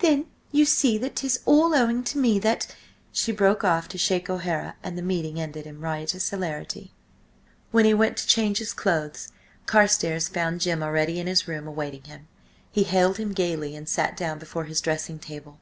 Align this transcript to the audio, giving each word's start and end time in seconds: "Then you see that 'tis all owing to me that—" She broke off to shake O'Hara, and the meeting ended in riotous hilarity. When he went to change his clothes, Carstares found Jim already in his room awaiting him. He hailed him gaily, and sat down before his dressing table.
"Then 0.00 0.26
you 0.50 0.66
see 0.66 0.98
that 0.98 1.16
'tis 1.16 1.40
all 1.46 1.74
owing 1.74 2.04
to 2.04 2.18
me 2.18 2.38
that—" 2.40 2.76
She 3.10 3.32
broke 3.32 3.64
off 3.64 3.88
to 3.88 3.96
shake 3.96 4.28
O'Hara, 4.28 4.76
and 4.82 4.98
the 4.98 5.02
meeting 5.02 5.40
ended 5.40 5.66
in 5.66 5.80
riotous 5.80 6.28
hilarity. 6.28 6.92
When 7.70 7.86
he 7.86 7.94
went 7.94 8.18
to 8.18 8.26
change 8.26 8.58
his 8.58 8.74
clothes, 8.74 9.32
Carstares 9.64 10.28
found 10.28 10.60
Jim 10.60 10.82
already 10.82 11.18
in 11.18 11.26
his 11.26 11.48
room 11.48 11.66
awaiting 11.66 12.02
him. 12.04 12.28
He 12.70 12.82
hailed 12.82 13.16
him 13.16 13.32
gaily, 13.32 13.74
and 13.74 13.88
sat 13.88 14.14
down 14.14 14.38
before 14.38 14.64
his 14.64 14.82
dressing 14.82 15.18
table. 15.18 15.58